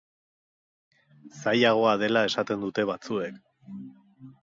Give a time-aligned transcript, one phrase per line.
[1.43, 3.41] Zailagoa dela esaten dute batzuek.